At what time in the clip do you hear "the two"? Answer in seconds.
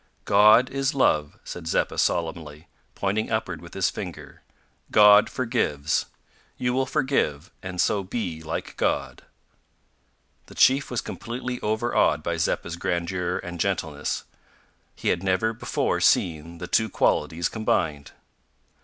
16.57-16.89